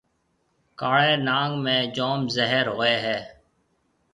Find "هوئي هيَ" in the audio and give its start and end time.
2.75-3.17